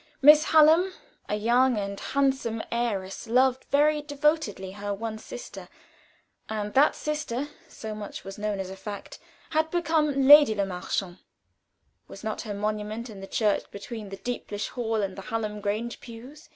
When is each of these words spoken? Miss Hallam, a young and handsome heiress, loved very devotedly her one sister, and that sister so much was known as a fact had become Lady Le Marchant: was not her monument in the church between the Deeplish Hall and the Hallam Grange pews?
Miss 0.19 0.45
Hallam, 0.45 0.93
a 1.29 1.35
young 1.35 1.77
and 1.77 1.99
handsome 1.99 2.63
heiress, 2.71 3.27
loved 3.27 3.65
very 3.69 4.01
devotedly 4.01 4.71
her 4.71 4.91
one 4.91 5.19
sister, 5.19 5.69
and 6.49 6.73
that 6.73 6.95
sister 6.95 7.49
so 7.67 7.93
much 7.93 8.23
was 8.23 8.39
known 8.39 8.59
as 8.59 8.71
a 8.71 8.75
fact 8.75 9.19
had 9.51 9.69
become 9.69 10.27
Lady 10.27 10.55
Le 10.55 10.65
Marchant: 10.65 11.19
was 12.07 12.23
not 12.23 12.41
her 12.41 12.53
monument 12.55 13.11
in 13.11 13.19
the 13.19 13.27
church 13.27 13.69
between 13.69 14.09
the 14.09 14.17
Deeplish 14.17 14.69
Hall 14.69 15.03
and 15.03 15.15
the 15.15 15.21
Hallam 15.29 15.61
Grange 15.61 15.99
pews? 16.01 16.49